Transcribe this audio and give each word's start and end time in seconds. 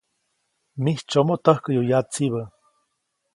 Mijtsyomoʼ 0.83 1.39
täjkäyu 1.45 1.81
yatsibä. 1.89 2.41